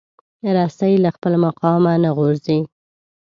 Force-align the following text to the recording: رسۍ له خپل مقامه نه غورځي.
رسۍ 0.55 0.93
له 1.03 1.09
خپل 1.15 1.33
مقامه 1.45 1.93
نه 2.03 2.09
غورځي. 2.17 2.59